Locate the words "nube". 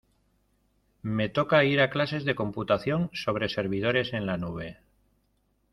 4.35-4.79